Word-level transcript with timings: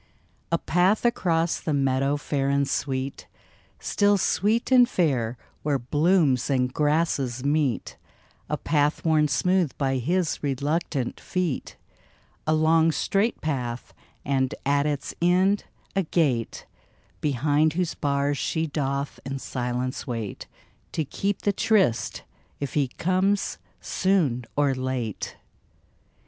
A 0.51 0.57
path 0.57 1.05
across 1.05 1.59
the 1.59 1.75
meadow 1.75 2.17
fair 2.17 2.49
and 2.49 2.67
sweet, 2.67 3.27
Still 3.79 4.17
sweet 4.17 4.71
and 4.71 4.89
fair 4.89 5.37
where 5.61 5.77
blooms 5.77 6.49
and 6.49 6.73
grasses 6.73 7.45
meet 7.45 7.97
A 8.49 8.57
path 8.57 9.05
worn 9.05 9.27
smooth 9.27 9.77
by 9.77 9.97
his 9.97 10.41
reluctant 10.41 11.19
feet. 11.19 11.77
A 12.47 12.55
long, 12.55 12.91
straight 12.91 13.41
path— 13.41 13.93
and, 14.25 14.55
at 14.65 14.87
its 14.87 15.13
end, 15.21 15.65
a 15.95 16.01
gate 16.01 16.65
Behind 17.21 17.73
whose 17.73 17.93
bars 17.93 18.39
she 18.39 18.65
doth 18.65 19.19
in 19.23 19.37
silence 19.37 20.07
wait 20.07 20.47
To 20.93 21.05
keep 21.05 21.43
the 21.43 21.53
tryst, 21.53 22.23
if 22.59 22.73
he 22.73 22.87
comes 22.87 23.59
soon 23.81 24.45
or 24.55 24.73
late 24.73 25.37